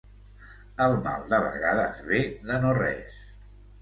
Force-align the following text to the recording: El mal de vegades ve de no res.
El 0.85 0.95
mal 1.03 1.27
de 1.33 1.39
vegades 1.49 2.01
ve 2.09 2.23
de 2.51 2.61
no 2.65 2.73
res. 2.81 3.21